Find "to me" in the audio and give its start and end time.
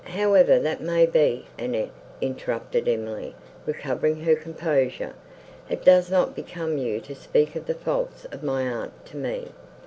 9.05-9.51